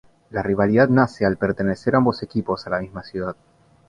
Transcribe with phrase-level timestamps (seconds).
[0.31, 3.35] La rivalidad nace al pertenecer ambos equipos a la misma ciudad.